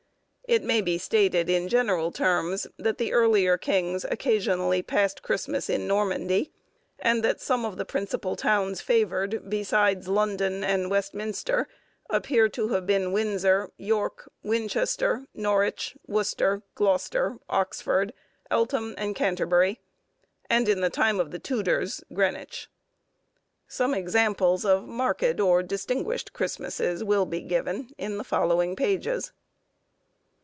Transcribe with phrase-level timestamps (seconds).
[0.47, 5.87] It may be stated, in general terms, that the earlier kings occasionally passed Christmas in
[5.87, 6.51] Normandy,
[6.99, 11.69] and that some of the principal towns favoured, besides London and Westminster,
[12.09, 18.11] appear to have been, Windsor, York, Winchester, Norwich, Worcester, Gloucester, Oxford,
[18.49, 19.79] Eltham, and Canterbury;
[20.49, 22.67] and in the time of the Tudors, Greenwich.
[23.69, 29.31] Some examples of marked or distinguished Christmasses will be given in the following pages.